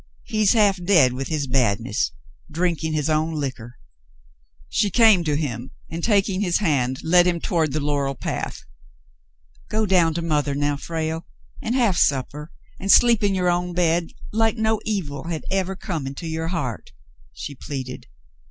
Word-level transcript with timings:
He's 0.23 0.53
half 0.53 0.83
dead 0.83 1.13
with 1.13 1.27
his 1.27 1.45
badness— 1.45 2.11
drinking 2.51 2.93
his 2.93 3.07
own 3.07 3.35
liquor." 3.35 3.77
She 4.67 4.89
came 4.89 5.23
to 5.25 5.35
him, 5.35 5.69
and, 5.91 6.03
taking 6.03 6.41
his 6.41 6.57
hand, 6.57 6.99
led 7.03 7.27
him 7.27 7.39
toward 7.39 7.71
the 7.71 7.79
laurel 7.81 8.15
path. 8.15 8.63
"Go 9.69 9.85
down 9.85 10.15
to 10.15 10.23
mother 10.23 10.55
now, 10.55 10.75
Frale, 10.75 11.27
and 11.61 11.75
have 11.75 11.99
supper 11.99 12.51
and 12.79 12.91
sleep 12.91 13.21
in 13.21 13.35
your 13.35 13.51
own 13.51 13.73
bed, 13.75 14.07
like 14.31 14.57
no 14.57 14.81
evil 14.85 15.25
had 15.25 15.45
ever 15.51 15.75
come 15.75 16.07
into 16.07 16.25
your 16.27 16.47
heart," 16.47 16.93
she 17.31 17.53
pleaded. 17.53 18.07